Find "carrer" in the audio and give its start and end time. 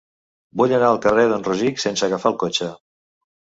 1.03-1.27